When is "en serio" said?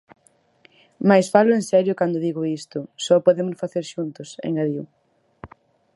1.55-1.93